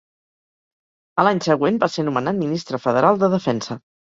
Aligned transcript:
A 1.17 1.27
l'any 1.27 1.43
següent, 1.47 1.77
va 1.85 1.91
ser 1.97 2.07
nomenat 2.09 2.41
Ministre 2.41 2.81
Federal 2.87 3.25
de 3.27 3.31
Defensa. 3.39 3.79